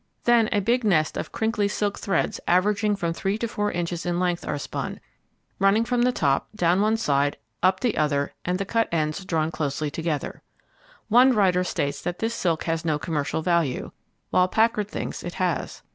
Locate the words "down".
6.55-6.81